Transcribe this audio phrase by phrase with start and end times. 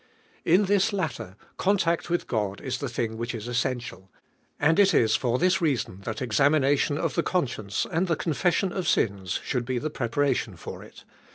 [0.43, 4.09] In this latter, contact with God is the thing which is essential,
[4.59, 9.39] and it for this reason thait examination of the conscience and the confession of sins
[9.43, 11.11] should be the preparation for it (I.